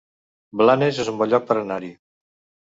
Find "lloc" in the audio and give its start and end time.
1.35-1.47